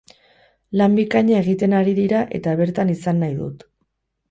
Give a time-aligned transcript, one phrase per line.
[0.81, 3.65] Lan bikaina egiten ari dira eta bertan izan nahi dut.